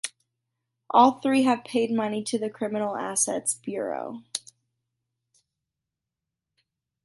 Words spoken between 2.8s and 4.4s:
Assets Bureau.